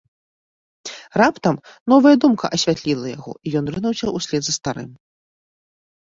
Раптам 1.21 1.55
новая 1.91 2.13
думка 2.23 2.45
асвятліла 2.57 3.05
яго, 3.17 3.31
і 3.49 3.53
ён 3.61 3.65
рынуўся 3.75 4.05
ўслед 4.15 4.41
за 4.47 4.53
старым. 4.57 4.89